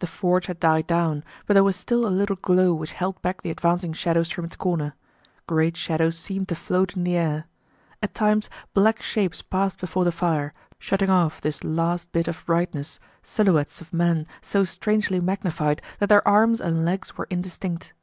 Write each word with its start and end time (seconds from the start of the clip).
The 0.00 0.06
forge 0.06 0.44
had 0.44 0.60
died 0.60 0.86
down, 0.86 1.24
but 1.46 1.54
there 1.54 1.64
was 1.64 1.74
still 1.74 2.04
a 2.06 2.10
little 2.12 2.36
glow 2.36 2.74
which 2.74 2.92
held 2.92 3.22
back 3.22 3.40
the 3.40 3.48
advancing 3.50 3.94
shadows 3.94 4.28
from 4.30 4.44
its 4.44 4.54
corner. 4.56 4.94
Great 5.46 5.74
shadows 5.74 6.18
seemed 6.18 6.48
to 6.50 6.54
float 6.54 6.98
in 6.98 7.04
the 7.04 7.16
air. 7.16 7.46
At 8.02 8.12
times 8.12 8.50
black 8.74 9.00
shapes 9.00 9.40
passed 9.40 9.80
before 9.80 10.04
the 10.04 10.12
fire, 10.12 10.52
shutting 10.78 11.08
off 11.08 11.40
this 11.40 11.64
last 11.64 12.12
bit 12.12 12.28
of 12.28 12.42
brightness, 12.44 13.00
silhouettes 13.22 13.80
of 13.80 13.90
men 13.90 14.26
so 14.42 14.64
strangely 14.64 15.18
magnified 15.18 15.80
that 15.98 16.10
their 16.10 16.28
arms 16.28 16.60
and 16.60 16.84
legs 16.84 17.16
were 17.16 17.26
indistinct. 17.30 17.94